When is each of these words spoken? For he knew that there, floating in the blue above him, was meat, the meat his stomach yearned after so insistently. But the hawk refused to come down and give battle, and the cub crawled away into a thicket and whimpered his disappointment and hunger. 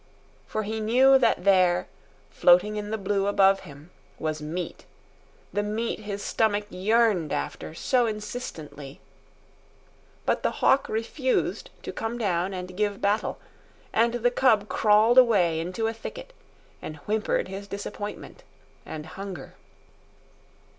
For 0.47 0.63
he 0.63 0.79
knew 0.79 1.19
that 1.19 1.43
there, 1.43 1.85
floating 2.31 2.75
in 2.75 2.89
the 2.89 2.97
blue 2.97 3.27
above 3.27 3.59
him, 3.59 3.91
was 4.17 4.41
meat, 4.41 4.85
the 5.53 5.61
meat 5.61 5.99
his 5.99 6.23
stomach 6.23 6.65
yearned 6.71 7.31
after 7.31 7.75
so 7.75 8.07
insistently. 8.07 8.99
But 10.25 10.41
the 10.41 10.53
hawk 10.53 10.89
refused 10.89 11.69
to 11.83 11.91
come 11.93 12.17
down 12.17 12.51
and 12.51 12.75
give 12.75 12.99
battle, 12.99 13.37
and 13.93 14.15
the 14.15 14.31
cub 14.31 14.67
crawled 14.67 15.19
away 15.19 15.59
into 15.59 15.85
a 15.85 15.93
thicket 15.93 16.33
and 16.81 16.95
whimpered 17.05 17.47
his 17.47 17.67
disappointment 17.67 18.41
and 18.87 19.05
hunger. 19.05 19.53